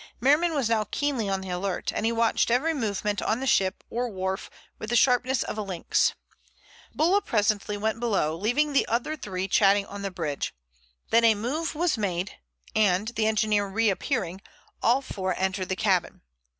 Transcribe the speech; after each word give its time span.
Merriman 0.19 0.55
was 0.55 0.67
now 0.67 0.85
keenly 0.89 1.29
on 1.29 1.41
the 1.41 1.51
alert, 1.51 1.93
and 1.93 2.07
he 2.07 2.11
watched 2.11 2.49
every 2.49 2.73
movement 2.73 3.21
on 3.21 3.39
the 3.39 3.45
ship 3.45 3.83
or 3.91 4.09
wharf 4.09 4.49
with 4.79 4.89
the 4.89 4.95
sharpness 4.95 5.43
of 5.43 5.59
a 5.59 5.61
lynx. 5.61 6.15
Bulla 6.95 7.21
presently 7.21 7.77
went 7.77 7.99
below, 7.99 8.35
leaving 8.35 8.73
the 8.73 8.87
other 8.87 9.15
three 9.15 9.47
chatting 9.47 9.85
on 9.85 10.01
the 10.01 10.09
bridge, 10.09 10.55
then 11.11 11.23
a 11.23 11.35
move 11.35 11.75
was 11.75 11.99
made 11.99 12.39
and, 12.75 13.09
the 13.09 13.27
engineer 13.27 13.67
reappearing, 13.67 14.41
all 14.81 15.03
four 15.03 15.35
entered 15.37 15.69
the 15.69 15.75
cabin. 15.75 16.21